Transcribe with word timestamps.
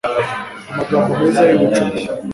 amagambo 0.71 1.09
meza 1.19 1.41
yubucuti 1.51 2.01